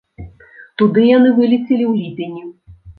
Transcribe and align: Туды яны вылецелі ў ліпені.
Туды 0.83 1.01
яны 1.17 1.29
вылецелі 1.37 1.85
ў 1.91 1.93
ліпені. 2.03 2.41